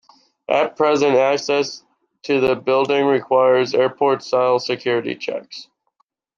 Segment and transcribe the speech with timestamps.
[0.49, 1.83] At present access
[2.23, 5.67] to the building requires Airport-style security checks.